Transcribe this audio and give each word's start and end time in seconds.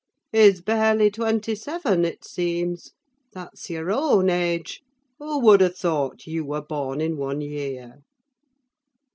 He's 0.31 0.61
barely 0.61 1.11
twenty 1.11 1.53
seven, 1.53 2.05
it 2.05 2.25
seems; 2.25 2.93
that's 3.33 3.69
your 3.69 3.91
own 3.91 4.31
age: 4.31 4.81
who 5.19 5.37
would 5.41 5.61
have 5.61 5.77
thought 5.77 6.25
you 6.25 6.43
were 6.43 6.63
born 6.63 6.99
in 6.99 7.17
one 7.17 7.39
year?" 7.41 7.97